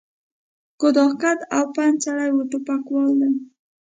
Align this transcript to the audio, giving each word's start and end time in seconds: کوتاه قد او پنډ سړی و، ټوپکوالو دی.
کوتاه 0.79 1.11
قد 1.21 1.39
او 1.55 1.63
پنډ 1.75 1.95
سړی 2.05 2.29
و، 2.33 2.37
ټوپکوالو 2.51 3.13
دی. 3.19 3.29